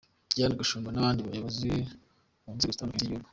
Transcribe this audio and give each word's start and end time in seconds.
Diane 0.35 0.57
Gashumba 0.59 0.89
n’abandi 0.91 1.21
bayobozi 1.27 1.69
mu 2.43 2.51
nzego 2.55 2.71
zitandukanye 2.71 3.03
z’igihugu. 3.05 3.29